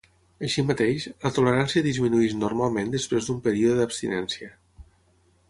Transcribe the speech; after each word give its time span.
Així 0.45 0.61
mateix, 0.69 1.03
la 1.25 1.31
tolerància 1.35 1.83
disminueix 1.89 2.33
normalment 2.45 2.91
després 2.97 3.29
d'un 3.29 3.39
període 3.51 3.79
d'abstinència. 3.83 4.51